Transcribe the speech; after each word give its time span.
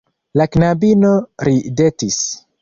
La 0.39 0.47
knabino 0.55 1.11
ridetis. 1.49 2.19